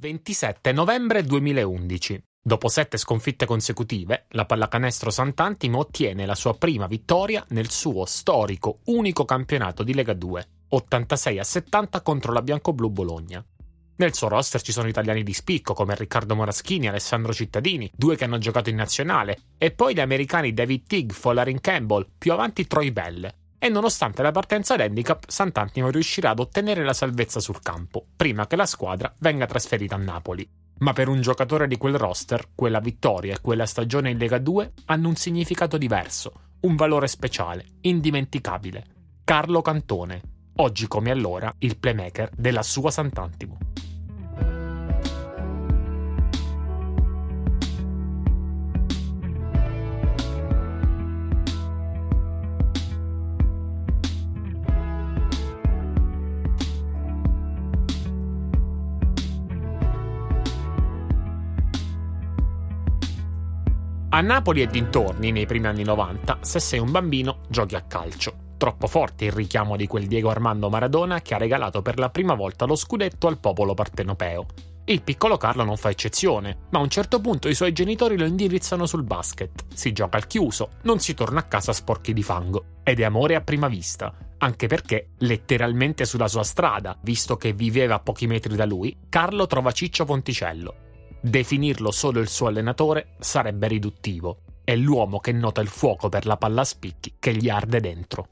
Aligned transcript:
27 0.00 0.70
novembre 0.70 1.24
2011. 1.24 2.22
Dopo 2.40 2.68
sette 2.68 2.96
sconfitte 2.98 3.46
consecutive, 3.46 4.26
la 4.28 4.44
pallacanestro 4.44 5.10
Sant'Antimo 5.10 5.78
ottiene 5.78 6.24
la 6.24 6.36
sua 6.36 6.56
prima 6.56 6.86
vittoria 6.86 7.44
nel 7.48 7.68
suo 7.68 8.04
storico 8.04 8.78
unico 8.84 9.24
campionato 9.24 9.82
di 9.82 9.92
Lega 9.92 10.12
2, 10.12 10.48
86 10.68 11.38
a 11.40 11.42
70 11.42 12.00
contro 12.02 12.32
la 12.32 12.42
Biancoblu 12.42 12.88
Bologna. 12.90 13.44
Nel 13.96 14.14
suo 14.14 14.28
roster 14.28 14.62
ci 14.62 14.70
sono 14.70 14.86
italiani 14.86 15.24
di 15.24 15.32
spicco 15.32 15.74
come 15.74 15.96
Riccardo 15.96 16.36
Moraschini 16.36 16.86
e 16.86 16.90
Alessandro 16.90 17.32
Cittadini, 17.32 17.90
due 17.92 18.14
che 18.14 18.22
hanno 18.22 18.38
giocato 18.38 18.70
in 18.70 18.76
nazionale, 18.76 19.36
e 19.58 19.72
poi 19.72 19.94
gli 19.94 20.00
americani 20.00 20.54
David 20.54 20.86
Tigg, 20.86 21.10
Folarin 21.10 21.58
Campbell, 21.58 22.06
più 22.16 22.32
avanti 22.32 22.68
Troy 22.68 22.92
Bell, 22.92 23.28
e 23.58 23.68
nonostante 23.68 24.22
la 24.22 24.30
partenza 24.30 24.76
d'handicap, 24.76 25.24
Sant'Antimo 25.28 25.90
riuscirà 25.90 26.30
ad 26.30 26.38
ottenere 26.38 26.84
la 26.84 26.92
salvezza 26.92 27.40
sul 27.40 27.60
campo, 27.60 28.06
prima 28.16 28.46
che 28.46 28.56
la 28.56 28.66
squadra 28.66 29.12
venga 29.18 29.46
trasferita 29.46 29.96
a 29.96 29.98
Napoli. 29.98 30.48
Ma 30.78 30.92
per 30.92 31.08
un 31.08 31.20
giocatore 31.20 31.66
di 31.66 31.76
quel 31.76 31.96
roster, 31.96 32.50
quella 32.54 32.78
vittoria 32.78 33.34
e 33.34 33.40
quella 33.40 33.66
stagione 33.66 34.10
in 34.10 34.18
Lega 34.18 34.38
2 34.38 34.72
hanno 34.86 35.08
un 35.08 35.16
significato 35.16 35.76
diverso, 35.76 36.32
un 36.60 36.76
valore 36.76 37.08
speciale, 37.08 37.64
indimenticabile. 37.80 38.84
Carlo 39.24 39.60
Cantone, 39.60 40.22
oggi 40.56 40.86
come 40.86 41.10
allora 41.10 41.52
il 41.58 41.76
playmaker 41.76 42.30
della 42.36 42.62
sua 42.62 42.92
Sant'Antimo. 42.92 43.58
A 64.10 64.22
Napoli 64.22 64.62
e 64.62 64.66
dintorni, 64.66 65.30
nei 65.32 65.44
primi 65.44 65.66
anni 65.66 65.84
90, 65.84 66.38
se 66.40 66.60
sei 66.60 66.78
un 66.78 66.90
bambino, 66.90 67.40
giochi 67.50 67.74
a 67.74 67.82
calcio. 67.82 68.54
Troppo 68.56 68.86
forte 68.86 69.26
il 69.26 69.32
richiamo 69.32 69.76
di 69.76 69.86
quel 69.86 70.06
Diego 70.06 70.30
Armando 70.30 70.70
Maradona 70.70 71.20
che 71.20 71.34
ha 71.34 71.38
regalato 71.38 71.82
per 71.82 71.98
la 71.98 72.08
prima 72.08 72.32
volta 72.32 72.64
lo 72.64 72.74
scudetto 72.74 73.26
al 73.26 73.38
popolo 73.38 73.74
partenopeo. 73.74 74.46
Il 74.86 75.02
piccolo 75.02 75.36
Carlo 75.36 75.62
non 75.62 75.76
fa 75.76 75.90
eccezione, 75.90 76.56
ma 76.70 76.78
a 76.78 76.82
un 76.82 76.88
certo 76.88 77.20
punto 77.20 77.48
i 77.48 77.54
suoi 77.54 77.72
genitori 77.72 78.16
lo 78.16 78.24
indirizzano 78.24 78.86
sul 78.86 79.02
basket. 79.02 79.66
Si 79.74 79.92
gioca 79.92 80.16
al 80.16 80.26
chiuso, 80.26 80.70
non 80.84 81.00
si 81.00 81.12
torna 81.12 81.40
a 81.40 81.46
casa 81.46 81.74
sporchi 81.74 82.14
di 82.14 82.22
fango. 82.22 82.64
Ed 82.84 83.00
è 83.00 83.04
amore 83.04 83.34
a 83.34 83.42
prima 83.42 83.68
vista, 83.68 84.14
anche 84.38 84.68
perché, 84.68 85.08
letteralmente 85.18 86.06
sulla 86.06 86.28
sua 86.28 86.44
strada, 86.44 86.96
visto 87.02 87.36
che 87.36 87.52
viveva 87.52 87.96
a 87.96 88.00
pochi 88.00 88.26
metri 88.26 88.56
da 88.56 88.64
lui, 88.64 88.96
Carlo 89.10 89.46
trova 89.46 89.70
Ciccio 89.70 90.06
Ponticello, 90.06 90.74
Definirlo 91.20 91.90
solo 91.90 92.20
il 92.20 92.28
suo 92.28 92.46
allenatore 92.46 93.14
sarebbe 93.18 93.66
riduttivo. 93.66 94.42
È 94.62 94.76
l'uomo 94.76 95.18
che 95.18 95.32
nota 95.32 95.60
il 95.60 95.68
fuoco 95.68 96.08
per 96.08 96.26
la 96.26 96.36
palla 96.36 96.60
a 96.60 96.64
spicchi 96.64 97.16
che 97.18 97.34
gli 97.34 97.48
arde 97.48 97.80
dentro. 97.80 98.28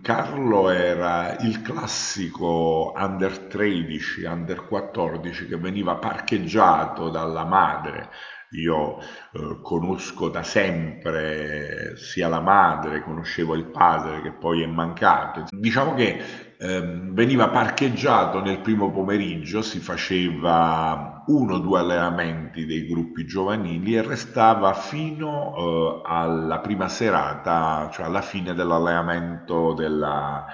Carlo 0.00 0.70
era 0.70 1.36
il 1.40 1.60
classico 1.60 2.92
under 2.96 3.36
13, 3.36 4.24
under 4.24 4.66
14 4.66 5.46
che 5.46 5.56
veniva 5.56 5.96
parcheggiato 5.96 7.10
dalla 7.10 7.44
madre. 7.44 8.08
Io 8.52 8.98
eh, 8.98 9.60
conosco 9.62 10.28
da 10.28 10.42
sempre 10.42 11.94
sia 11.96 12.26
la 12.26 12.40
madre, 12.40 13.02
conoscevo 13.02 13.54
il 13.54 13.66
padre 13.66 14.22
che 14.22 14.32
poi 14.32 14.62
è 14.62 14.66
mancato. 14.66 15.44
Diciamo 15.50 15.94
che 15.94 16.48
eh, 16.58 16.80
veniva 17.10 17.48
parcheggiato 17.48 18.40
nel 18.40 18.60
primo 18.60 18.90
pomeriggio, 18.90 19.62
si 19.62 19.78
faceva 19.78 21.22
uno 21.26 21.54
o 21.54 21.58
due 21.58 21.78
allenamenti 21.78 22.66
dei 22.66 22.86
gruppi 22.86 23.24
giovanili 23.24 23.94
e 23.94 24.02
restava 24.02 24.74
fino 24.74 25.54
eh, 25.56 26.00
alla 26.04 26.58
prima 26.58 26.88
serata, 26.88 27.88
cioè 27.92 28.06
alla 28.06 28.22
fine 28.22 28.52
dell'allenamento 28.52 29.74
della, 29.74 30.44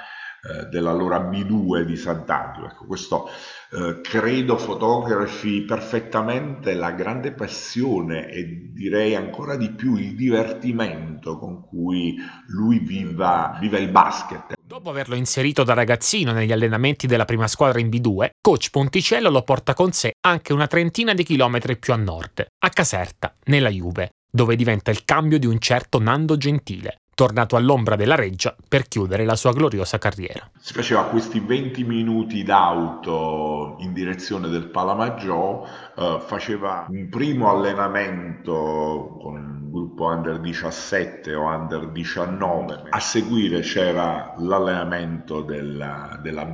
eh, 0.47 0.67
dell'allora 0.67 1.19
B2 1.19 1.83
di 1.83 1.97
Sant'Angelo. 1.97 2.67
Ecco, 2.67 2.87
questo 2.87 3.29
eh, 3.73 4.01
credo 4.01 4.57
fotografi 4.57 5.63
perfettamente 5.63 6.75
la 6.75 6.93
grande 6.93 7.33
passione 7.33 8.29
e 8.29 8.71
direi 8.73 9.15
ancora 9.17 9.57
di 9.57 9.71
più 9.71 9.97
il 9.97 10.15
divertimento 10.15 11.39
con 11.39 11.67
cui 11.67 12.17
lui 12.49 12.79
viva, 12.79 13.57
viva 13.61 13.79
il 13.79 13.89
basket. 13.89 14.55
Dopo 14.61 14.91
averlo 14.91 15.15
inserito 15.15 15.65
da 15.65 15.75
ragazzino 15.75 16.33
negli 16.33 16.53
allenamenti 16.53 17.07
della 17.07 17.25
prima 17.25 17.49
squadra 17.49 17.81
in 17.81 17.89
B2, 17.89 18.31
coach 18.41 18.71
Ponticello 18.71 19.31
lo 19.31 19.43
porta 19.43 19.75
con 19.75 19.93
sé 19.93 20.13
anche 20.21 20.53
una 20.53 20.67
trentina 20.67 21.15
di 21.15 21.25
chilometri 21.25 21.77
più 21.77 21.93
a 21.93 21.97
nord, 21.97 22.47
a 22.59 22.69
Caserta, 22.69 23.35
nella 23.45 23.71
Juve, 23.71 24.11
dove 24.31 24.57
diventa 24.57 24.91
il 24.91 25.05
cambio 25.05 25.39
di 25.39 25.47
un 25.47 25.59
certo 25.59 26.01
Nando 26.01 26.37
Gentile, 26.37 26.97
tornato 27.17 27.57
all'ombra 27.57 27.97
della 27.97 28.15
reggia 28.15 28.55
per 28.69 28.87
chiudere 28.89 29.25
la 29.25 29.37
sua 29.37 29.53
gloriosa 29.53 29.97
carriera. 29.97 30.51
Si 30.59 30.75
faceva 30.75 31.05
questi 31.05 31.41
20 31.41 31.83
minuti 31.83 32.43
d'auto 32.43 33.77
in 33.79 33.95
direzione 33.95 34.49
del 34.49 34.69
Palamaggiò, 34.69 35.67
eh, 35.97 36.19
faceva 36.21 36.85
un 36.91 37.09
primo 37.09 37.51
allenamento 37.51 39.17
con 39.19 39.35
un 39.35 39.71
gruppo 39.71 40.05
under 40.05 40.41
17 40.41 41.35
o 41.35 41.47
under 41.47 41.89
19, 41.89 42.83
a 42.91 43.01
seguire 43.01 43.61
c'era 43.61 44.35
l'allenamento 44.37 45.41
della, 45.41 46.21
della, 46.23 46.47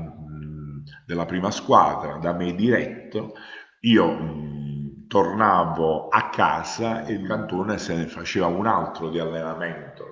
della 1.04 1.26
prima 1.26 1.50
squadra 1.50 2.18
da 2.18 2.32
me 2.34 2.54
diretto, 2.54 3.32
io 3.80 4.12
mh, 4.12 5.08
tornavo 5.08 6.06
a 6.06 6.28
casa 6.28 7.04
e 7.04 7.14
il 7.14 7.26
cantone 7.26 7.78
se 7.78 7.96
ne 7.96 8.06
faceva 8.06 8.46
un 8.46 8.68
altro 8.68 9.10
di 9.10 9.18
allenamento 9.18 10.11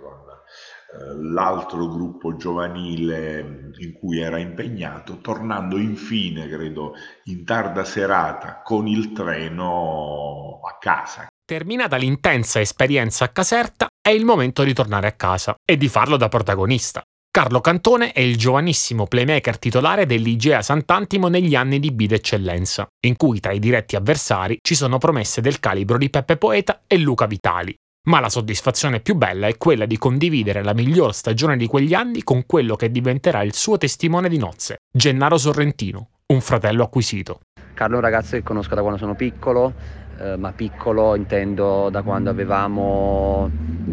l'altro 1.32 1.88
gruppo 1.88 2.36
giovanile 2.36 3.72
in 3.78 3.92
cui 3.92 4.18
era 4.18 4.38
impegnato, 4.38 5.18
tornando 5.20 5.78
infine, 5.78 6.48
credo, 6.48 6.94
in 7.24 7.44
tarda 7.44 7.84
serata 7.84 8.60
con 8.64 8.86
il 8.86 9.12
treno 9.12 10.60
a 10.62 10.76
casa. 10.78 11.26
Terminata 11.44 11.96
l'intensa 11.96 12.60
esperienza 12.60 13.24
a 13.24 13.28
Caserta, 13.28 13.88
è 14.00 14.10
il 14.10 14.24
momento 14.24 14.62
di 14.62 14.72
tornare 14.72 15.06
a 15.06 15.12
casa 15.12 15.54
e 15.64 15.76
di 15.76 15.88
farlo 15.88 16.16
da 16.16 16.28
protagonista. 16.28 17.02
Carlo 17.32 17.60
Cantone 17.60 18.10
è 18.10 18.20
il 18.20 18.36
giovanissimo 18.36 19.06
playmaker 19.06 19.56
titolare 19.56 20.04
dell'Igea 20.04 20.62
Sant'Antimo 20.62 21.28
negli 21.28 21.54
anni 21.54 21.78
di 21.78 21.92
B 21.92 22.06
d'eccellenza, 22.06 22.88
in 23.06 23.14
cui 23.14 23.38
tra 23.38 23.52
i 23.52 23.60
diretti 23.60 23.94
avversari 23.94 24.58
ci 24.60 24.74
sono 24.74 24.98
promesse 24.98 25.40
del 25.40 25.60
calibro 25.60 25.96
di 25.96 26.10
Peppe 26.10 26.36
Poeta 26.36 26.82
e 26.88 26.98
Luca 26.98 27.26
Vitali, 27.26 27.72
ma 28.04 28.20
la 28.20 28.28
soddisfazione 28.28 29.00
più 29.00 29.14
bella 29.14 29.46
è 29.46 29.56
quella 29.56 29.84
di 29.84 29.98
condividere 29.98 30.62
la 30.62 30.72
miglior 30.72 31.14
stagione 31.14 31.56
di 31.56 31.66
quegli 31.66 31.92
anni 31.92 32.22
con 32.22 32.46
quello 32.46 32.76
che 32.76 32.90
diventerà 32.90 33.42
il 33.42 33.54
suo 33.54 33.76
testimone 33.76 34.28
di 34.28 34.38
nozze, 34.38 34.78
Gennaro 34.90 35.36
Sorrentino, 35.36 36.08
un 36.26 36.40
fratello 36.40 36.84
acquisito. 36.84 37.40
Carlo 37.74 37.94
è 37.94 37.98
un 37.98 38.04
ragazzo 38.04 38.36
che 38.36 38.42
conosco 38.42 38.74
da 38.74 38.80
quando 38.80 38.98
sono 38.98 39.14
piccolo, 39.14 39.74
eh, 40.20 40.36
ma 40.36 40.52
piccolo 40.52 41.14
intendo 41.16 41.90
da 41.90 42.02
quando 42.02 42.30
avevamo 42.30 43.50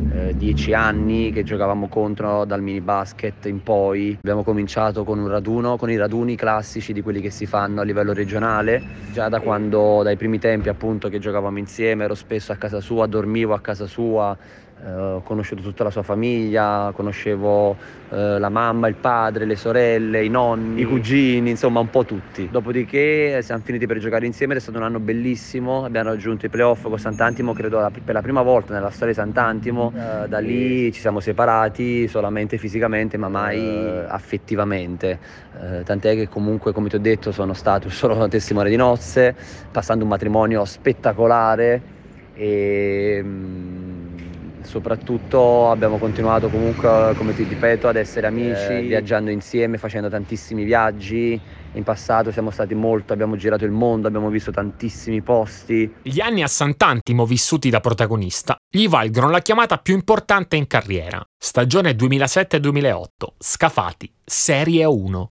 eh, 0.09 0.35
dieci 0.35 0.73
anni 0.73 1.31
che 1.31 1.43
giocavamo 1.43 1.88
contro 1.89 2.45
dal 2.45 2.61
mini 2.61 2.81
basket 2.81 3.45
in 3.45 3.61
poi. 3.61 4.15
Abbiamo 4.19 4.43
cominciato 4.43 5.03
con 5.03 5.19
un 5.19 5.27
raduno, 5.27 5.77
con 5.77 5.89
i 5.91 5.97
raduni 5.97 6.35
classici 6.35 6.93
di 6.93 7.01
quelli 7.01 7.21
che 7.21 7.29
si 7.31 7.45
fanno 7.45 7.81
a 7.81 7.83
livello 7.83 8.13
regionale, 8.13 8.85
già 9.05 9.29
da 9.29 9.41
quando, 9.41 10.03
dai 10.03 10.16
primi 10.17 10.39
tempi 10.39 10.69
appunto 10.69 11.09
che 11.09 11.19
giocavamo 11.19 11.57
insieme, 11.57 12.05
ero 12.05 12.16
spesso 12.16 12.51
a 12.51 12.57
casa 12.57 12.79
sua, 12.81 13.07
dormivo 13.07 13.53
a 13.53 13.61
casa 13.61 13.85
sua, 13.87 14.37
eh, 14.85 14.91
ho 14.91 15.21
conosciuto 15.21 15.61
tutta 15.61 15.83
la 15.83 15.89
sua 15.89 16.03
famiglia, 16.03 16.91
conoscevo 16.93 17.75
eh, 18.09 18.38
la 18.38 18.49
mamma, 18.49 18.88
il 18.88 18.95
padre, 18.95 19.45
le 19.45 19.55
sorelle, 19.55 20.23
i 20.23 20.29
nonni, 20.29 20.81
i 20.81 20.85
cugini, 20.85 21.49
insomma 21.49 21.79
un 21.79 21.89
po' 21.89 22.05
tutti. 22.05 22.47
Dopodiché 22.51 23.41
siamo 23.41 23.61
finiti 23.63 23.87
per 23.87 23.97
giocare 23.97 24.25
insieme 24.25 24.53
ed 24.53 24.59
è 24.59 24.61
stato 24.61 24.77
un 24.77 24.83
anno 24.83 24.99
bellissimo, 24.99 25.84
abbiamo 25.84 26.09
raggiunto 26.09 26.46
i 26.46 26.49
playoff 26.49 26.84
con 26.84 26.99
Sant'Antimo, 26.99 27.53
credo 27.53 27.90
per 28.03 28.13
la 28.13 28.22
prima 28.22 28.43
volta 28.43 28.73
nella 28.73 28.91
storia 28.91 29.13
di 29.13 29.19
Sant'Antimo, 29.19 29.91
eh, 29.96 30.28
da 30.28 30.40
lì 30.40 30.91
ci 30.91 30.99
siamo 30.99 31.19
separati 31.19 32.07
solamente 32.07 32.57
fisicamente 32.57 33.17
ma 33.17 33.29
mai 33.29 33.59
eh, 33.59 34.05
affettivamente, 34.07 35.19
eh, 35.59 35.84
tant'è 35.84 36.13
che 36.13 36.28
comunque 36.28 36.72
come 36.72 36.90
ti 36.90 36.96
ho 36.96 36.99
detto 36.99 37.31
sono 37.31 37.53
stato 37.53 37.90
solo 37.90 38.28
testimone 38.29 38.69
di 38.69 38.75
nozze, 38.75 39.35
passando 39.72 40.03
un 40.03 40.09
matrimonio 40.09 40.66
spettacolare 40.66 41.96
e 42.37 43.19
mm, 43.23 43.77
soprattutto 44.67 45.72
abbiamo 45.72 45.97
continuato 45.97 46.49
comunque, 46.49 47.14
come 47.16 47.34
ti 47.34 47.43
ripeto, 47.43 47.87
ad 47.87 47.96
essere 47.96 48.28
amici, 48.28 48.73
eh, 48.73 48.81
viaggiando 48.81 49.31
insieme, 49.31 49.78
facendo 49.78 50.09
tantissimi 50.09 50.66
viaggi. 50.66 51.40
In 51.73 51.84
passato 51.84 52.31
siamo 52.31 52.52
stati 52.52 52.73
molto, 52.75 53.14
abbiamo 53.14 53.37
girato 53.37 53.64
il 53.64 53.72
mondo, 53.72 54.08
abbiamo 54.08 54.29
visto 54.29 54.52
tantissimi 54.52 55.22
posti. 55.22 55.96
Gli 56.02 56.19
anni 56.19 56.43
a 56.43 56.47
Sant'Antimo 56.47 57.25
vissuti 57.25 57.69
da 57.69 57.79
protagonista 57.79 58.58
gli 58.69 58.90
valgono 58.90 59.29
la 59.29 59.40
chiamata 59.40 59.78
più 59.78 59.93
importante 59.93 60.58
in 60.58 60.67
carriera. 60.67 61.23
Stagione 61.37 61.91
2007-2008, 61.91 63.05
Scafati, 63.37 64.11
Serie 64.25 64.84
1. 64.84 65.29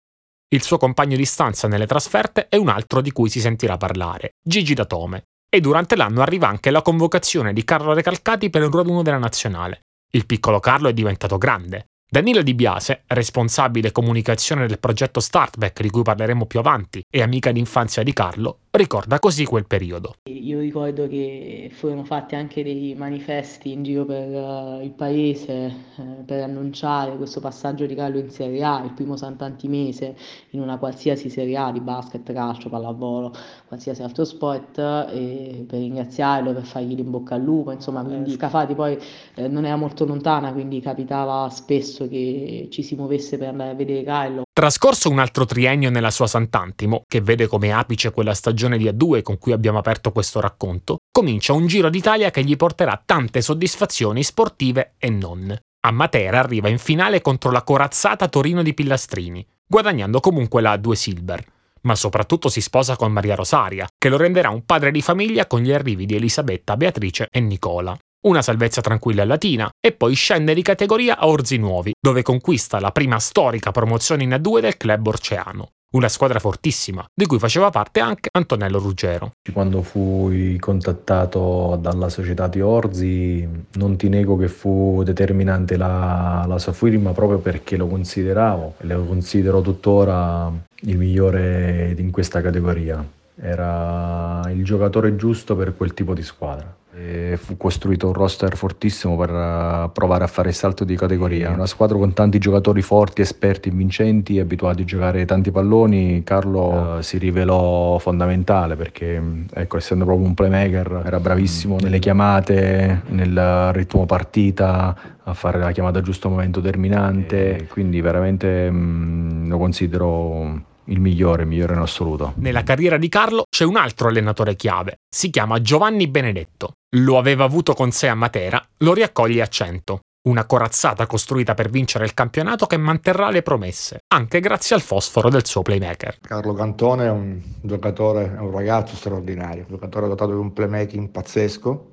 Il 0.48 0.62
suo 0.62 0.76
compagno 0.76 1.16
di 1.16 1.24
stanza 1.24 1.66
nelle 1.68 1.86
trasferte 1.86 2.48
è 2.48 2.56
un 2.56 2.68
altro 2.68 3.00
di 3.00 3.10
cui 3.10 3.30
si 3.30 3.40
sentirà 3.40 3.78
parlare, 3.78 4.34
Gigi 4.42 4.74
Datome. 4.74 5.22
E 5.54 5.60
durante 5.60 5.96
l'anno 5.96 6.22
arriva 6.22 6.48
anche 6.48 6.70
la 6.70 6.80
convocazione 6.80 7.52
di 7.52 7.62
Carlo 7.62 7.92
Recalcati 7.92 8.48
per 8.48 8.62
il 8.62 8.70
1 8.72 9.02
della 9.02 9.18
nazionale. 9.18 9.82
Il 10.14 10.24
piccolo 10.24 10.60
Carlo 10.60 10.88
è 10.88 10.94
diventato 10.94 11.36
grande, 11.36 11.88
Danilo 12.10 12.40
Di 12.40 12.54
Biase, 12.54 13.02
responsabile 13.08 13.92
comunicazione 13.92 14.66
del 14.66 14.78
progetto 14.78 15.20
Startback 15.20 15.82
di 15.82 15.90
cui 15.90 16.00
parleremo 16.00 16.46
più 16.46 16.58
avanti 16.58 17.04
e 17.06 17.20
amica 17.20 17.52
d'infanzia 17.52 18.02
di 18.02 18.14
Carlo, 18.14 18.60
ricorda 18.78 19.18
così 19.18 19.44
quel 19.44 19.66
periodo. 19.66 20.14
Io 20.24 20.58
ricordo 20.60 21.06
che 21.06 21.70
furono 21.72 22.04
fatti 22.04 22.34
anche 22.34 22.62
dei 22.62 22.94
manifesti 22.94 23.72
in 23.72 23.82
giro 23.82 24.04
per 24.04 24.28
uh, 24.28 24.82
il 24.82 24.92
paese 24.92 25.74
uh, 25.96 26.24
per 26.24 26.42
annunciare 26.42 27.16
questo 27.16 27.40
passaggio 27.40 27.86
di 27.86 27.94
Carlo 27.94 28.18
in 28.18 28.30
Serie 28.30 28.62
A, 28.64 28.82
il 28.84 28.92
primo 28.92 29.16
Sant'Antimese 29.16 30.16
in 30.50 30.60
una 30.60 30.78
qualsiasi 30.78 31.28
Serie 31.28 31.56
A 31.56 31.70
di 31.70 31.80
basket, 31.80 32.32
calcio, 32.32 32.68
pallavolo, 32.68 33.34
qualsiasi 33.66 34.02
altro 34.02 34.24
sport, 34.24 34.78
e 34.78 35.64
per 35.66 35.78
ringraziarlo, 35.78 36.52
per 36.52 36.64
fargli 36.64 36.98
in 36.98 37.10
bocca 37.10 37.34
al 37.34 37.42
lupo, 37.42 37.72
insomma, 37.72 38.02
quindi 38.02 38.32
Scafati 38.32 38.74
poi 38.74 38.98
eh, 39.34 39.48
non 39.48 39.64
era 39.64 39.76
molto 39.76 40.04
lontana, 40.04 40.52
quindi 40.52 40.80
capitava 40.80 41.48
spesso 41.50 42.08
che 42.08 42.68
ci 42.70 42.82
si 42.82 42.94
muovesse 42.94 43.38
per 43.38 43.48
andare 43.48 43.70
a 43.70 43.74
vedere 43.74 44.02
Carlo. 44.02 44.44
Trascorso 44.54 45.08
un 45.08 45.18
altro 45.18 45.46
triennio 45.46 45.88
nella 45.88 46.10
sua 46.10 46.26
Sant'Antimo, 46.26 47.04
che 47.08 47.22
vede 47.22 47.46
come 47.46 47.72
apice 47.72 48.10
quella 48.10 48.34
stagione 48.34 48.76
di 48.76 48.84
A2 48.84 49.22
con 49.22 49.38
cui 49.38 49.52
abbiamo 49.52 49.78
aperto 49.78 50.12
questo 50.12 50.40
racconto, 50.40 50.98
comincia 51.10 51.54
un 51.54 51.66
giro 51.66 51.88
d'Italia 51.88 52.30
che 52.30 52.44
gli 52.44 52.54
porterà 52.54 53.00
tante 53.02 53.40
soddisfazioni 53.40 54.22
sportive 54.22 54.92
e 54.98 55.08
non. 55.08 55.56
A 55.84 55.90
Matera 55.90 56.40
arriva 56.40 56.68
in 56.68 56.76
finale 56.76 57.22
contro 57.22 57.50
la 57.50 57.62
corazzata 57.62 58.28
Torino 58.28 58.62
di 58.62 58.74
Pillastrini, 58.74 59.46
guadagnando 59.66 60.20
comunque 60.20 60.60
la 60.60 60.74
A2 60.74 60.92
Silver 60.92 61.44
ma 61.84 61.96
soprattutto 61.96 62.48
si 62.48 62.60
sposa 62.60 62.94
con 62.94 63.10
Maria 63.10 63.34
Rosaria, 63.34 63.88
che 63.98 64.08
lo 64.08 64.16
renderà 64.16 64.50
un 64.50 64.64
padre 64.64 64.92
di 64.92 65.02
famiglia 65.02 65.48
con 65.48 65.62
gli 65.62 65.72
arrivi 65.72 66.06
di 66.06 66.14
Elisabetta, 66.14 66.76
Beatrice 66.76 67.26
e 67.28 67.40
Nicola 67.40 67.98
una 68.22 68.42
salvezza 68.42 68.80
tranquilla 68.80 69.22
a 69.22 69.26
Latina 69.26 69.68
e 69.80 69.92
poi 69.92 70.14
scende 70.14 70.54
di 70.54 70.62
categoria 70.62 71.18
a 71.18 71.26
Orzi 71.26 71.56
Nuovi, 71.56 71.92
dove 72.00 72.22
conquista 72.22 72.78
la 72.78 72.92
prima 72.92 73.18
storica 73.18 73.72
promozione 73.72 74.22
in 74.22 74.30
A2 74.30 74.60
del 74.60 74.76
club 74.76 75.06
Orceano. 75.06 75.70
Una 75.94 76.08
squadra 76.08 76.38
fortissima, 76.38 77.04
di 77.12 77.26
cui 77.26 77.38
faceva 77.38 77.68
parte 77.68 78.00
anche 78.00 78.30
Antonello 78.32 78.78
Ruggero. 78.78 79.32
Quando 79.52 79.82
fui 79.82 80.56
contattato 80.58 81.76
dalla 81.80 82.08
società 82.08 82.46
di 82.48 82.62
Orzi, 82.62 83.46
non 83.72 83.96
ti 83.96 84.08
nego 84.08 84.38
che 84.38 84.48
fu 84.48 85.02
determinante 85.04 85.76
la, 85.76 86.44
la 86.46 86.58
sua 86.58 86.72
firma 86.72 87.10
proprio 87.10 87.40
perché 87.40 87.76
lo 87.76 87.88
consideravo 87.88 88.76
e 88.78 88.86
lo 88.86 89.04
considero 89.04 89.60
tuttora 89.60 90.50
il 90.82 90.96
migliore 90.96 91.94
in 91.98 92.10
questa 92.10 92.40
categoria. 92.40 93.04
Era 93.38 94.42
il 94.50 94.64
giocatore 94.64 95.16
giusto 95.16 95.56
per 95.56 95.76
quel 95.76 95.92
tipo 95.92 96.14
di 96.14 96.22
squadra. 96.22 96.74
E 96.94 97.38
fu 97.38 97.56
costruito 97.56 98.06
un 98.06 98.12
roster 98.12 98.54
fortissimo 98.54 99.16
per 99.16 99.30
uh, 99.30 99.90
provare 99.92 100.24
a 100.24 100.26
fare 100.26 100.50
il 100.50 100.54
salto 100.54 100.84
di 100.84 100.94
categoria. 100.94 101.48
Una 101.48 101.64
squadra 101.64 101.96
con 101.96 102.12
tanti 102.12 102.38
giocatori 102.38 102.82
forti, 102.82 103.22
esperti, 103.22 103.70
vincenti, 103.70 104.38
abituati 104.38 104.82
a 104.82 104.84
giocare 104.84 105.24
tanti 105.24 105.50
palloni. 105.50 106.22
Carlo 106.22 106.96
uh, 106.96 107.00
si 107.00 107.16
rivelò 107.16 107.96
fondamentale 107.96 108.76
perché, 108.76 109.18
mm, 109.18 109.44
ecco, 109.54 109.78
essendo 109.78 110.04
proprio 110.04 110.26
un 110.26 110.34
playmaker, 110.34 111.02
era 111.06 111.18
bravissimo 111.18 111.78
nelle 111.80 111.98
chiamate, 111.98 113.02
nel 113.08 113.70
ritmo 113.72 114.04
partita, 114.04 114.94
a 115.22 115.32
fare 115.32 115.58
la 115.58 115.72
chiamata 115.72 116.00
a 116.00 116.02
giusto 116.02 116.28
momento 116.28 116.60
terminante. 116.60 117.68
Quindi 117.70 118.02
veramente 118.02 118.70
mh, 118.70 118.76
mm, 118.76 119.48
lo 119.48 119.56
considero 119.56 120.70
il 120.92 121.00
migliore, 121.00 121.42
il 121.42 121.48
migliore 121.48 121.74
in 121.74 121.80
assoluto. 121.80 122.34
Nella 122.36 122.62
carriera 122.62 122.98
di 122.98 123.08
Carlo 123.08 123.44
c'è 123.50 123.64
un 123.64 123.76
altro 123.76 124.08
allenatore 124.08 124.54
chiave, 124.54 124.98
si 125.08 125.30
chiama 125.30 125.60
Giovanni 125.60 126.06
Benedetto. 126.06 126.74
Lo 126.96 127.18
aveva 127.18 127.44
avuto 127.44 127.72
con 127.72 127.90
sé 127.90 128.08
a 128.08 128.14
Matera, 128.14 128.64
lo 128.78 128.92
riaccoglie 128.92 129.42
a 129.42 129.46
100. 129.46 130.00
Una 130.24 130.44
corazzata 130.44 131.06
costruita 131.06 131.54
per 131.54 131.68
vincere 131.68 132.04
il 132.04 132.14
campionato 132.14 132.66
che 132.66 132.76
manterrà 132.76 133.28
le 133.30 133.42
promesse, 133.42 134.02
anche 134.14 134.38
grazie 134.38 134.76
al 134.76 134.82
fosforo 134.82 135.28
del 135.28 135.44
suo 135.44 135.62
playmaker. 135.62 136.18
Carlo 136.20 136.52
Cantone 136.52 137.06
è 137.06 137.10
un 137.10 137.40
giocatore, 137.60 138.32
è 138.36 138.38
un 138.38 138.52
ragazzo 138.52 138.94
straordinario, 138.94 139.62
un 139.62 139.70
giocatore 139.70 140.06
dotato 140.06 140.30
di 140.30 140.38
un 140.38 140.52
playmaking 140.52 141.08
pazzesco, 141.08 141.90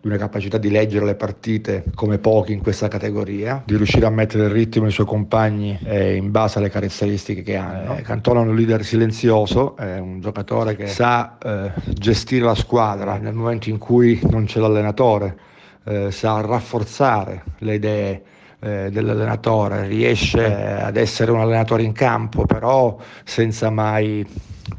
di 0.00 0.06
una 0.06 0.16
capacità 0.16 0.58
di 0.58 0.70
leggere 0.70 1.04
le 1.04 1.16
partite 1.16 1.84
come 1.94 2.18
pochi 2.18 2.52
in 2.52 2.62
questa 2.62 2.86
categoria, 2.86 3.62
di 3.64 3.76
riuscire 3.76 4.06
a 4.06 4.10
mettere 4.10 4.44
il 4.44 4.50
ritmo 4.50 4.84
ai 4.84 4.92
suoi 4.92 5.06
compagni 5.06 5.76
eh, 5.84 6.14
in 6.14 6.30
base 6.30 6.58
alle 6.58 6.70
caratteristiche 6.70 7.42
che 7.42 7.56
hanno. 7.56 7.96
Eh, 7.96 8.02
Cantone 8.02 8.40
è 8.40 8.44
un 8.44 8.54
leader 8.54 8.84
silenzioso, 8.84 9.76
è 9.76 9.98
un 9.98 10.20
giocatore 10.20 10.76
che 10.76 10.86
sa 10.86 11.36
eh, 11.42 11.72
gestire 11.94 12.44
la 12.44 12.54
squadra 12.54 13.18
nel 13.18 13.34
momento 13.34 13.70
in 13.70 13.78
cui 13.78 14.20
non 14.30 14.44
c'è 14.44 14.60
l'allenatore, 14.60 15.36
eh, 15.84 16.10
sa 16.12 16.40
rafforzare 16.42 17.42
le 17.58 17.74
idee 17.74 18.22
eh, 18.60 18.90
dell'allenatore, 18.92 19.86
riesce 19.88 20.44
ad 20.44 20.96
essere 20.96 21.32
un 21.32 21.40
allenatore 21.40 21.82
in 21.82 21.92
campo, 21.92 22.46
però 22.46 22.96
senza 23.24 23.68
mai 23.70 24.24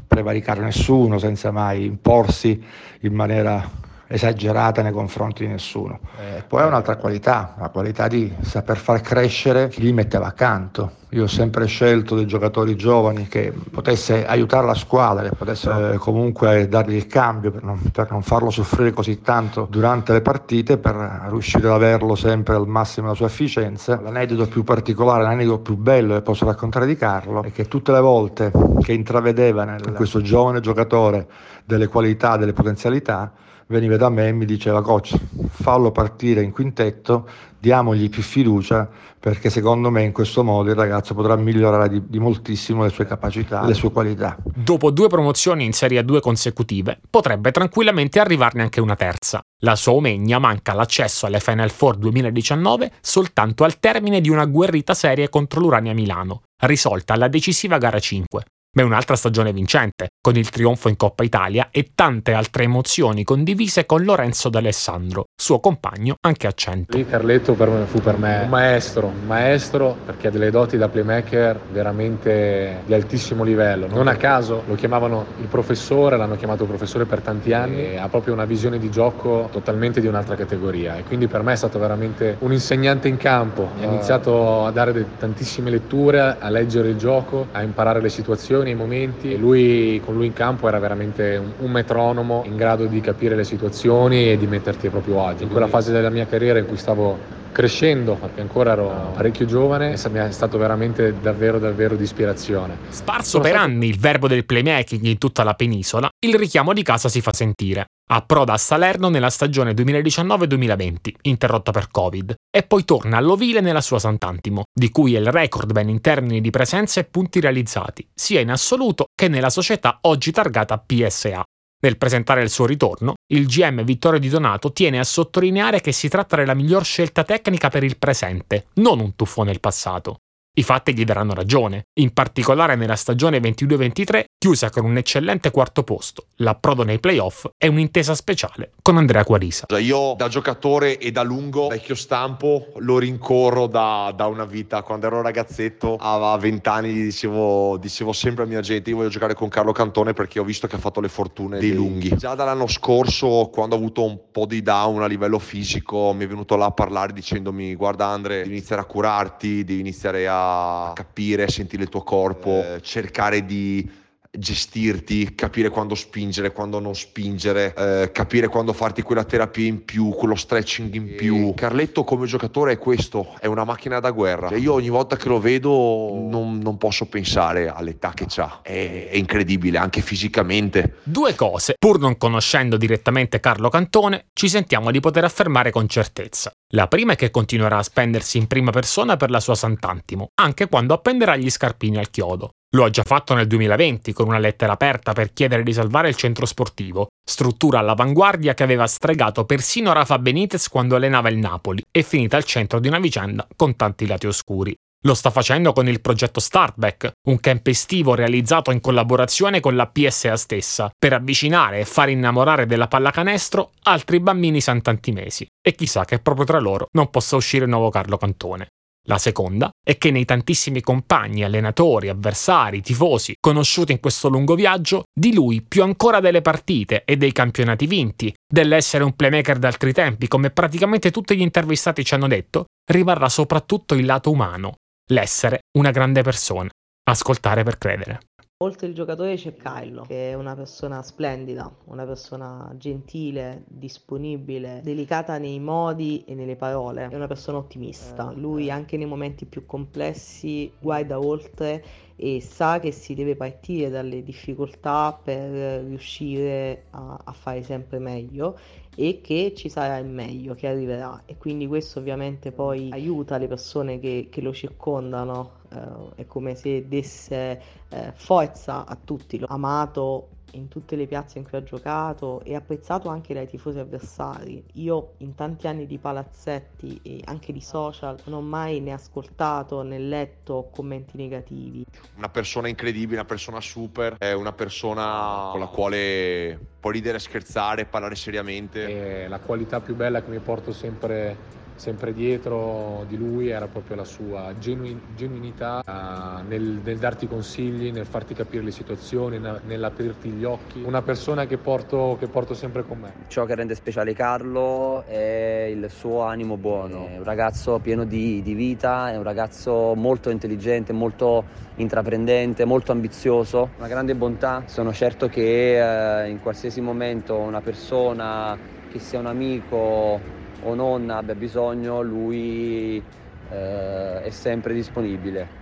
prevaricare 0.06 0.60
nessuno, 0.62 1.18
senza 1.18 1.50
mai 1.50 1.84
imporsi 1.84 2.62
in 3.00 3.14
maniera 3.14 3.88
esagerata 4.12 4.82
nei 4.82 4.90
confronti 4.90 5.46
di 5.46 5.52
nessuno. 5.52 6.00
Eh, 6.18 6.42
poi 6.42 6.62
ha 6.62 6.66
un'altra 6.66 6.96
qualità, 6.96 7.54
la 7.58 7.68
qualità 7.68 8.08
di 8.08 8.32
saper 8.40 8.76
far 8.76 9.00
crescere 9.02 9.68
chi 9.68 9.82
li 9.82 9.92
metteva 9.92 10.26
accanto. 10.26 10.98
Io 11.10 11.24
ho 11.24 11.28
sempre 11.28 11.66
scelto 11.66 12.16
dei 12.16 12.26
giocatori 12.26 12.76
giovani 12.76 13.28
che 13.28 13.52
potesse 13.70 14.26
aiutare 14.26 14.66
la 14.66 14.74
squadra, 14.74 15.28
che 15.28 15.34
potesse 15.36 15.92
eh, 15.92 15.96
comunque 15.98 16.66
dargli 16.68 16.94
il 16.94 17.06
cambio 17.06 17.52
per 17.52 17.62
non, 17.62 17.80
per 17.92 18.10
non, 18.10 18.22
farlo 18.22 18.50
soffrire 18.50 18.92
così 18.92 19.20
tanto 19.20 19.66
durante 19.70 20.12
le 20.12 20.22
partite, 20.22 20.76
per 20.76 21.26
riuscire 21.28 21.68
ad 21.68 21.74
averlo 21.74 22.16
sempre 22.16 22.56
al 22.56 22.66
massimo 22.66 23.06
della 23.06 23.16
sua 23.16 23.26
efficienza. 23.26 24.00
L'aneddoto 24.00 24.48
più 24.48 24.64
particolare, 24.64 25.22
l'aneddoto 25.22 25.60
più 25.60 25.76
bello 25.76 26.14
che 26.14 26.22
posso 26.22 26.44
raccontare 26.44 26.86
di 26.86 26.96
Carlo 26.96 27.44
è 27.44 27.52
che 27.52 27.68
tutte 27.68 27.92
le 27.92 28.00
volte 28.00 28.50
che 28.80 28.92
intravedeva 28.92 29.62
in 29.62 29.92
questo 29.94 30.20
giovane 30.20 30.58
giocatore 30.60 31.26
delle 31.64 31.86
qualità, 31.86 32.36
delle 32.36 32.52
potenzialità, 32.52 33.32
veniva 33.70 33.96
da 33.96 34.10
me 34.10 34.28
e 34.28 34.32
mi 34.32 34.44
diceva 34.44 34.82
coach 34.82 35.16
fallo 35.48 35.92
partire 35.92 36.42
in 36.42 36.50
quintetto, 36.50 37.28
diamogli 37.58 38.08
più 38.08 38.22
fiducia 38.22 38.88
perché 39.18 39.50
secondo 39.50 39.90
me 39.90 40.02
in 40.02 40.12
questo 40.12 40.42
modo 40.42 40.70
il 40.70 40.76
ragazzo 40.76 41.14
potrà 41.14 41.36
migliorare 41.36 41.88
di, 41.88 42.02
di 42.06 42.18
moltissimo 42.18 42.82
le 42.82 42.88
sue 42.88 43.06
capacità, 43.06 43.64
le 43.64 43.74
sue 43.74 43.92
qualità. 43.92 44.36
Dopo 44.42 44.90
due 44.90 45.08
promozioni 45.08 45.64
in 45.64 45.72
Serie 45.72 46.00
A2 46.00 46.20
consecutive, 46.20 46.98
potrebbe 47.08 47.52
tranquillamente 47.52 48.18
arrivarne 48.18 48.62
anche 48.62 48.80
una 48.80 48.96
terza. 48.96 49.40
La 49.60 49.76
sua 49.76 49.92
Omegna 49.92 50.38
manca 50.38 50.72
l'accesso 50.72 51.26
alle 51.26 51.40
Final 51.40 51.70
Four 51.70 51.96
2019 51.96 52.92
soltanto 53.00 53.64
al 53.64 53.78
termine 53.78 54.20
di 54.20 54.30
una 54.30 54.42
agguerrita 54.42 54.94
serie 54.94 55.28
contro 55.28 55.60
l'Urania 55.60 55.94
Milano, 55.94 56.42
risolta 56.62 57.12
alla 57.12 57.28
decisiva 57.28 57.78
gara 57.78 57.98
5 57.98 58.44
è 58.78 58.82
un'altra 58.82 59.16
stagione 59.16 59.52
vincente, 59.52 60.10
con 60.20 60.36
il 60.36 60.48
trionfo 60.48 60.88
in 60.88 60.96
Coppa 60.96 61.24
Italia 61.24 61.68
e 61.72 61.90
tante 61.92 62.32
altre 62.32 62.62
emozioni 62.62 63.24
condivise 63.24 63.84
con 63.84 64.04
Lorenzo 64.04 64.48
D'Alessandro, 64.48 65.24
suo 65.34 65.58
compagno 65.58 66.14
anche 66.20 66.46
a 66.46 66.52
100. 66.52 66.96
Lì 66.96 67.04
Carletto 67.04 67.54
per 67.54 67.68
me, 67.68 67.84
fu 67.86 67.98
per 68.00 68.16
me 68.16 68.42
un 68.44 68.48
maestro, 68.48 69.08
un 69.08 69.26
maestro 69.26 69.96
perché 70.04 70.28
ha 70.28 70.30
delle 70.30 70.52
doti 70.52 70.76
da 70.76 70.88
playmaker 70.88 71.58
veramente 71.72 72.82
di 72.86 72.94
altissimo 72.94 73.42
livello. 73.42 73.88
Non 73.88 74.06
a 74.06 74.14
caso 74.14 74.62
lo 74.68 74.76
chiamavano 74.76 75.26
il 75.40 75.48
professore, 75.48 76.16
l'hanno 76.16 76.36
chiamato 76.36 76.64
professore 76.64 77.06
per 77.06 77.22
tanti 77.22 77.52
anni, 77.52 77.98
ha 77.98 78.08
proprio 78.08 78.34
una 78.34 78.44
visione 78.44 78.78
di 78.78 78.88
gioco 78.88 79.48
totalmente 79.50 80.00
di 80.00 80.06
un'altra 80.06 80.36
categoria 80.36 80.96
e 80.96 81.02
quindi 81.02 81.26
per 81.26 81.42
me 81.42 81.54
è 81.54 81.56
stato 81.56 81.80
veramente 81.80 82.36
un 82.38 82.52
insegnante 82.52 83.08
in 83.08 83.16
campo. 83.16 83.68
Ha 83.80 83.84
iniziato 83.84 84.64
a 84.64 84.70
dare 84.70 85.16
tantissime 85.18 85.70
letture, 85.70 86.36
a 86.38 86.48
leggere 86.50 86.90
il 86.90 86.96
gioco, 86.96 87.48
a 87.50 87.62
imparare 87.62 88.00
le 88.00 88.08
situazioni 88.08 88.58
situazioni, 88.60 88.70
i 88.70 88.74
momenti. 88.74 89.36
Lui, 89.36 90.00
con 90.04 90.14
lui 90.14 90.26
in 90.26 90.32
campo 90.32 90.68
era 90.68 90.78
veramente 90.78 91.36
un, 91.36 91.52
un, 91.58 91.70
metronomo 91.70 92.42
in 92.46 92.56
grado 92.56 92.86
di 92.86 93.00
capire 93.00 93.34
le 93.34 93.44
situazioni 93.44 94.30
e 94.30 94.36
di 94.36 94.46
metterti 94.46 94.86
a 94.86 94.90
proprio 94.90 95.26
agio. 95.26 95.44
In 95.44 95.50
quella 95.50 95.68
fase 95.68 95.92
della 95.92 96.10
mia 96.10 96.26
carriera 96.26 96.58
in 96.58 96.66
cui 96.66 96.76
stavo 96.76 97.38
crescendo, 97.52 98.14
perché 98.14 98.40
ancora 98.40 98.72
ero 98.72 99.12
parecchio 99.14 99.44
giovane, 99.44 99.96
mi 100.10 100.18
è 100.18 100.30
stato 100.30 100.56
veramente 100.56 101.14
davvero 101.20 101.58
davvero 101.58 101.96
di 101.96 102.04
ispirazione. 102.04 102.76
Sparso 102.88 103.30
Sono 103.30 103.42
per 103.42 103.52
stato... 103.52 103.66
anni 103.66 103.88
il 103.88 103.98
verbo 103.98 104.28
del 104.28 104.44
playmaking 104.44 105.04
in 105.04 105.18
tutta 105.18 105.42
la 105.42 105.54
penisola, 105.54 106.08
il 106.24 106.34
richiamo 106.36 106.72
di 106.72 106.82
casa 106.82 107.08
si 107.08 107.20
fa 107.20 107.32
sentire. 107.32 107.86
Approda 108.12 108.54
a 108.54 108.58
Salerno 108.58 109.08
nella 109.08 109.30
stagione 109.30 109.72
2019-2020, 109.72 110.96
interrotta 111.22 111.70
per 111.70 111.88
Covid, 111.90 112.34
e 112.50 112.62
poi 112.64 112.84
torna 112.84 113.16
all'Ovile 113.16 113.60
nella 113.60 113.80
sua 113.80 113.98
Sant'Antimo, 113.98 114.64
di 114.72 114.90
cui 114.90 115.14
è 115.14 115.18
il 115.20 115.30
recordman 115.30 115.88
in 115.88 116.00
termini 116.00 116.40
di 116.40 116.50
presenze 116.50 117.00
e 117.00 117.04
punti 117.04 117.40
realizzati, 117.40 118.06
sia 118.12 118.40
in 118.40 118.50
assoluto 118.50 119.06
che 119.14 119.28
nella 119.28 119.50
società 119.50 119.98
oggi 120.02 120.32
targata 120.32 120.78
PSA. 120.78 121.42
Nel 121.82 121.96
presentare 121.96 122.42
il 122.42 122.50
suo 122.50 122.66
ritorno, 122.66 123.14
il 123.32 123.46
GM 123.46 123.84
Vittorio 123.84 124.18
Di 124.18 124.28
Donato 124.28 124.72
tiene 124.72 124.98
a 124.98 125.04
sottolineare 125.04 125.80
che 125.80 125.92
si 125.92 126.08
tratta 126.08 126.36
della 126.36 126.52
miglior 126.54 126.84
scelta 126.84 127.24
tecnica 127.24 127.70
per 127.70 127.84
il 127.84 127.96
presente, 127.96 128.66
non 128.74 129.00
un 129.00 129.16
tuffo 129.16 129.44
nel 129.44 129.60
passato. 129.60 130.18
I 130.60 130.62
fatti 130.62 130.92
gli 130.92 131.04
daranno 131.04 131.32
ragione, 131.32 131.86
in 132.00 132.12
particolare 132.12 132.76
nella 132.76 132.94
stagione 132.94 133.38
22-23, 133.38 134.24
chiusa 134.36 134.68
con 134.68 134.84
un 134.84 134.98
eccellente 134.98 135.50
quarto 135.50 135.84
posto, 135.84 136.26
l'approdo 136.36 136.82
nei 136.82 137.00
playoff 137.00 137.46
e 137.56 137.66
un'intesa 137.66 138.14
speciale 138.14 138.72
con 138.82 138.98
Andrea 138.98 139.24
Quarisa. 139.24 139.64
Io 139.78 140.12
da 140.18 140.28
giocatore 140.28 140.98
e 140.98 141.12
da 141.12 141.22
lungo, 141.22 141.68
vecchio 141.68 141.94
stampo, 141.94 142.74
lo 142.76 142.98
rincorro 142.98 143.68
da, 143.68 144.12
da 144.14 144.26
una 144.26 144.44
vita. 144.44 144.82
Quando 144.82 145.06
ero 145.06 145.22
ragazzetto, 145.22 145.96
a 145.98 146.36
20 146.36 146.68
anni, 146.68 146.92
dicevo, 146.92 147.78
dicevo 147.78 148.12
sempre 148.12 148.44
a 148.44 148.46
mia 148.46 148.60
gente, 148.60 148.90
io 148.90 148.96
voglio 148.96 149.08
giocare 149.08 149.32
con 149.32 149.48
Carlo 149.48 149.72
Cantone 149.72 150.12
perché 150.12 150.40
ho 150.40 150.44
visto 150.44 150.66
che 150.66 150.76
ha 150.76 150.78
fatto 150.78 151.00
le 151.00 151.08
fortune 151.08 151.58
dei 151.58 151.72
lunghi. 151.72 152.14
Già 152.18 152.34
dall'anno 152.34 152.66
scorso, 152.66 153.48
quando 153.50 153.76
ho 153.76 153.78
avuto 153.78 154.04
un 154.04 154.18
po' 154.30 154.44
di 154.44 154.60
down 154.60 155.00
a 155.00 155.06
livello 155.06 155.38
fisico, 155.38 156.12
mi 156.12 156.24
è 156.24 156.28
venuto 156.28 156.56
là 156.56 156.66
a 156.66 156.72
parlare 156.72 157.14
dicendomi 157.14 157.74
guarda 157.74 158.04
Andre, 158.08 158.42
devi 158.42 158.50
iniziare 158.50 158.82
a 158.82 158.84
curarti, 158.84 159.64
devi 159.64 159.80
iniziare 159.80 160.28
a 160.28 160.48
capire, 160.94 161.48
sentire 161.48 161.82
il 161.82 161.88
tuo 161.88 162.02
corpo, 162.02 162.50
eh, 162.50 162.80
cercare 162.82 163.44
di 163.44 163.88
gestirti, 164.30 165.34
capire 165.34 165.70
quando 165.70 165.94
spingere, 165.94 166.52
quando 166.52 166.78
non 166.78 166.94
spingere, 166.94 167.74
eh, 167.76 168.10
capire 168.12 168.46
quando 168.46 168.72
farti 168.72 169.02
quella 169.02 169.24
terapia 169.24 169.66
in 169.66 169.84
più, 169.84 170.10
quello 170.10 170.36
stretching 170.36 170.94
in 170.94 171.14
più. 171.16 171.52
Carletto 171.54 172.04
come 172.04 172.26
giocatore 172.26 172.72
è 172.72 172.78
questo, 172.78 173.34
è 173.40 173.46
una 173.46 173.64
macchina 173.64 173.98
da 173.98 174.10
guerra. 174.12 174.48
Cioè, 174.48 174.58
io 174.58 174.72
ogni 174.72 174.88
volta 174.88 175.16
che 175.16 175.28
lo 175.28 175.40
vedo 175.40 175.68
non, 175.70 176.58
non 176.58 176.78
posso 176.78 177.06
pensare 177.06 177.68
all'età 177.68 178.12
che 178.14 178.26
ha, 178.36 178.60
è, 178.62 179.08
è, 179.10 179.16
incredibile 179.16 179.78
anche 179.78 180.00
fisicamente. 180.00 180.98
Due 181.02 181.34
cose, 181.34 181.74
pur 181.78 181.98
non 181.98 182.16
conoscendo 182.16 182.76
direttamente 182.76 183.40
Carlo 183.40 183.68
Cantone, 183.68 184.26
ci 184.32 184.48
sentiamo 184.48 184.90
di 184.90 185.00
poter 185.00 185.24
affermare 185.24 185.70
con 185.70 185.88
certezza. 185.88 186.52
La 186.72 186.86
prima 186.86 187.14
è 187.14 187.16
che 187.16 187.30
continuerà 187.30 187.78
a 187.78 187.82
spendersi 187.82 188.38
in 188.38 188.46
prima 188.46 188.70
persona 188.70 189.16
per 189.16 189.30
la 189.30 189.40
sua 189.40 189.56
Sant'Antimo, 189.56 190.28
anche 190.40 190.68
quando 190.68 190.94
appenderà 190.94 191.34
gli 191.34 191.50
scarpini 191.50 191.98
al 191.98 192.10
chiodo. 192.10 192.52
Lo 192.72 192.84
ha 192.84 192.90
già 192.90 193.02
fatto 193.02 193.34
nel 193.34 193.48
2020 193.48 194.12
con 194.12 194.28
una 194.28 194.38
lettera 194.38 194.72
aperta 194.72 195.12
per 195.12 195.32
chiedere 195.32 195.64
di 195.64 195.72
salvare 195.72 196.08
il 196.08 196.14
centro 196.14 196.46
sportivo, 196.46 197.08
struttura 197.24 197.80
all'avanguardia 197.80 198.54
che 198.54 198.62
aveva 198.62 198.86
stregato 198.86 199.44
persino 199.44 199.92
Rafa 199.92 200.20
Benitez 200.20 200.68
quando 200.68 200.94
allenava 200.94 201.30
il 201.30 201.38
Napoli 201.38 201.82
e 201.90 202.04
finita 202.04 202.36
al 202.36 202.44
centro 202.44 202.78
di 202.78 202.86
una 202.86 203.00
vicenda 203.00 203.44
con 203.56 203.74
tanti 203.74 204.06
lati 204.06 204.28
oscuri. 204.28 204.72
Lo 205.04 205.14
sta 205.14 205.30
facendo 205.30 205.72
con 205.72 205.88
il 205.88 206.00
progetto 206.00 206.38
Startback, 206.38 207.10
un 207.26 207.40
camp 207.40 207.66
estivo 207.66 208.14
realizzato 208.14 208.70
in 208.70 208.80
collaborazione 208.80 209.58
con 209.58 209.74
la 209.74 209.88
PSA 209.88 210.36
stessa, 210.36 210.90
per 210.96 211.14
avvicinare 211.14 211.80
e 211.80 211.84
far 211.84 212.10
innamorare 212.10 212.66
della 212.66 212.86
pallacanestro 212.86 213.72
altri 213.84 214.20
bambini 214.20 214.60
santantimesi. 214.60 215.44
E 215.60 215.74
chissà 215.74 216.04
che 216.04 216.20
proprio 216.20 216.44
tra 216.44 216.60
loro 216.60 216.86
non 216.92 217.10
possa 217.10 217.34
uscire 217.34 217.64
il 217.64 217.70
nuovo 217.70 217.88
Carlo 217.88 218.16
Cantone. 218.16 218.68
La 219.08 219.18
seconda 219.18 219.70
è 219.82 219.96
che 219.96 220.10
nei 220.10 220.24
tantissimi 220.24 220.80
compagni, 220.82 221.42
allenatori, 221.42 222.08
avversari, 222.08 222.82
tifosi 222.82 223.34
conosciuti 223.40 223.92
in 223.92 224.00
questo 224.00 224.28
lungo 224.28 224.54
viaggio, 224.54 225.04
di 225.12 225.32
lui 225.32 225.62
più 225.62 225.82
ancora 225.82 226.20
delle 226.20 226.42
partite 226.42 227.02
e 227.04 227.16
dei 227.16 227.32
campionati 227.32 227.86
vinti, 227.86 228.32
dell'essere 228.46 229.04
un 229.04 229.16
playmaker 229.16 229.58
d'altri 229.58 229.92
tempi, 229.92 230.28
come 230.28 230.50
praticamente 230.50 231.10
tutti 231.10 231.36
gli 231.36 231.40
intervistati 231.40 232.04
ci 232.04 232.14
hanno 232.14 232.28
detto, 232.28 232.66
rimarrà 232.90 233.28
soprattutto 233.28 233.94
il 233.94 234.04
lato 234.04 234.30
umano, 234.30 234.74
l'essere 235.10 235.60
una 235.78 235.90
grande 235.90 236.22
persona. 236.22 236.68
Ascoltare 237.10 237.64
per 237.64 237.78
credere. 237.78 238.20
Oltre 238.62 238.88
il 238.88 238.94
giocatore 238.94 239.36
c'è 239.36 239.54
Kylo, 239.56 240.02
che 240.02 240.32
è 240.32 240.34
una 240.34 240.54
persona 240.54 241.02
splendida, 241.02 241.74
una 241.86 242.04
persona 242.04 242.70
gentile, 242.76 243.64
disponibile, 243.66 244.82
delicata 244.84 245.38
nei 245.38 245.58
modi 245.58 246.22
e 246.26 246.34
nelle 246.34 246.56
parole, 246.56 247.08
è 247.08 247.14
una 247.14 247.26
persona 247.26 247.56
ottimista. 247.56 248.32
Lui 248.32 248.70
anche 248.70 248.98
nei 248.98 249.06
momenti 249.06 249.46
più 249.46 249.64
complessi 249.64 250.70
guarda 250.78 251.18
oltre 251.18 251.82
e 252.16 252.42
sa 252.42 252.80
che 252.80 252.92
si 252.92 253.14
deve 253.14 253.34
partire 253.34 253.88
dalle 253.88 254.22
difficoltà 254.22 255.18
per 255.24 255.82
riuscire 255.82 256.84
a, 256.90 257.18
a 257.24 257.32
fare 257.32 257.62
sempre 257.62 257.98
meglio 257.98 258.58
e 258.96 259.20
che 259.22 259.52
ci 259.56 259.68
sarà 259.68 259.98
il 259.98 260.06
meglio 260.06 260.54
che 260.54 260.66
arriverà. 260.66 261.22
E 261.26 261.36
quindi 261.36 261.66
questo 261.66 261.98
ovviamente 261.98 262.52
poi 262.52 262.90
aiuta 262.92 263.38
le 263.38 263.46
persone 263.48 263.98
che, 263.98 264.28
che 264.30 264.40
lo 264.40 264.52
circondano 264.52 265.58
eh, 265.70 266.22
è 266.22 266.26
come 266.26 266.54
se 266.54 266.86
desse 266.88 267.60
eh, 267.88 268.12
forza 268.14 268.86
a 268.86 268.96
tutti, 269.02 269.40
amato 269.46 270.28
in 270.52 270.68
tutte 270.68 270.96
le 270.96 271.06
piazze 271.06 271.38
in 271.38 271.44
cui 271.44 271.58
ha 271.58 271.62
giocato 271.62 272.42
e 272.44 272.54
apprezzato 272.54 273.08
anche 273.08 273.34
dai 273.34 273.46
tifosi 273.46 273.78
avversari. 273.78 274.64
Io 274.74 275.14
in 275.18 275.34
tanti 275.34 275.66
anni 275.66 275.86
di 275.86 275.98
palazzetti 275.98 277.00
e 277.02 277.20
anche 277.24 277.52
di 277.52 277.60
social 277.60 278.18
non 278.24 278.38
ho 278.38 278.40
mai 278.40 278.80
né 278.80 278.92
ascoltato 278.92 279.82
né 279.82 279.98
letto 279.98 280.68
commenti 280.70 281.16
negativi. 281.16 281.84
Una 282.16 282.28
persona 282.28 282.68
incredibile, 282.68 283.18
una 283.18 283.28
persona 283.28 283.60
super, 283.60 284.16
è 284.18 284.32
una 284.32 284.52
persona 284.52 285.48
con 285.50 285.60
la 285.60 285.66
quale 285.66 286.58
puoi 286.80 286.94
ridere, 286.94 287.18
scherzare, 287.18 287.86
parlare 287.86 288.14
seriamente. 288.14 289.24
E 289.24 289.28
la 289.28 289.38
qualità 289.38 289.80
più 289.80 289.94
bella 289.94 290.22
che 290.22 290.30
mi 290.30 290.40
porto 290.40 290.72
sempre 290.72 291.36
sempre 291.80 292.12
dietro 292.12 293.04
di 293.06 293.16
lui 293.16 293.48
era 293.48 293.66
proprio 293.66 293.96
la 293.96 294.04
sua 294.04 294.52
genuin- 294.58 295.00
genuinità 295.14 295.80
uh, 295.82 296.46
nel, 296.46 296.82
nel, 296.84 296.98
darti 296.98 297.26
consigli, 297.26 297.90
nel 297.90 298.04
farti 298.04 298.34
capire 298.34 298.62
le 298.62 298.70
situazioni, 298.70 299.38
na- 299.38 299.58
nell'aprirti 299.62 300.28
gli 300.28 300.44
occhi. 300.44 300.82
Una 300.84 301.00
persona 301.00 301.46
che 301.46 301.56
porto, 301.56 302.18
che 302.20 302.28
porto, 302.28 302.52
sempre 302.52 302.82
con 302.82 302.98
me. 302.98 303.14
Ciò 303.28 303.46
che 303.46 303.54
rende 303.54 303.74
speciale 303.74 304.12
Carlo 304.12 305.04
è 305.06 305.70
il 305.74 305.88
suo 305.88 306.20
animo 306.20 306.58
buono. 306.58 307.06
È 307.06 307.16
un 307.16 307.24
ragazzo 307.24 307.78
pieno 307.78 308.04
di, 308.04 308.42
di 308.42 308.52
vita, 308.52 309.10
è 309.10 309.16
un 309.16 309.22
ragazzo 309.22 309.94
molto 309.96 310.28
intelligente, 310.28 310.92
molto 310.92 311.46
intraprendente, 311.76 312.66
molto 312.66 312.92
ambizioso, 312.92 313.70
una 313.78 313.88
grande 313.88 314.14
bontà. 314.14 314.64
Sono 314.66 314.92
certo 314.92 315.28
che 315.28 316.24
eh, 316.24 316.28
in 316.28 316.40
qualsiasi 316.40 316.82
momento 316.82 317.38
una 317.38 317.62
persona, 317.62 318.58
che 318.86 318.98
sia 318.98 319.18
un 319.18 319.26
amico, 319.26 320.39
o 320.60 320.74
non 320.74 321.10
abbia 321.10 321.34
bisogno, 321.34 322.02
lui 322.02 323.02
eh, 323.50 324.22
è 324.22 324.30
sempre 324.30 324.74
disponibile. 324.74 325.59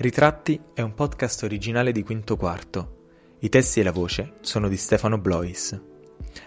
Ritratti 0.00 0.58
è 0.72 0.80
un 0.80 0.94
podcast 0.94 1.42
originale 1.42 1.92
di 1.92 2.02
Quinto 2.02 2.38
Quarto. 2.38 3.34
I 3.40 3.50
testi 3.50 3.80
e 3.80 3.82
la 3.82 3.92
voce 3.92 4.36
sono 4.40 4.66
di 4.66 4.78
Stefano 4.78 5.18
Blois. 5.18 5.78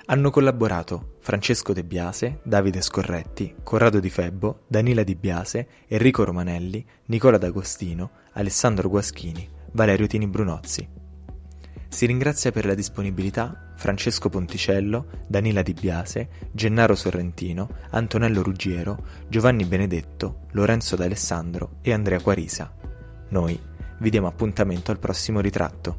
Hanno 0.05 0.31
collaborato 0.31 1.17
Francesco 1.19 1.71
De 1.71 1.83
Biase, 1.83 2.39
Davide 2.41 2.81
Scorretti, 2.81 3.57
Corrado 3.61 3.99
Di 3.99 4.09
Febbo, 4.09 4.61
Danila 4.65 5.03
Di 5.03 5.13
Biase, 5.13 5.67
Enrico 5.85 6.23
Romanelli, 6.23 6.83
Nicola 7.05 7.37
D'Agostino, 7.37 8.09
Alessandro 8.31 8.89
Guaschini, 8.89 9.47
Valerio 9.73 10.07
Tini 10.07 10.25
Brunozzi. 10.25 10.89
Si 11.89 12.05
ringrazia 12.07 12.51
per 12.51 12.65
la 12.65 12.73
disponibilità 12.73 13.71
Francesco 13.75 14.29
Ponticello, 14.29 15.25
Danila 15.27 15.61
Di 15.61 15.73
Biase, 15.73 16.27
Gennaro 16.51 16.95
Sorrentino, 16.95 17.69
Antonello 17.91 18.41
Ruggiero, 18.41 18.97
Giovanni 19.27 19.65
Benedetto, 19.65 20.47
Lorenzo 20.53 20.95
D'Alessandro 20.95 21.75
e 21.83 21.93
Andrea 21.93 22.19
Quarisa. 22.19 22.92
Noi 23.33 23.59
vi 23.97 24.11
diamo 24.11 24.27
appuntamento 24.27 24.91
al 24.91 24.99
prossimo 24.99 25.39
ritratto. 25.39 25.97